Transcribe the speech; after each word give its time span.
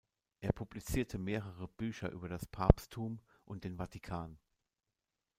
Er 0.39 0.51
publizierte 0.51 1.19
mehrere 1.19 1.67
Bücher 1.67 2.09
über 2.09 2.27
das 2.27 2.47
Papsttum 2.47 3.19
und 3.45 3.63
den 3.65 3.77
Vatikan. 3.77 4.39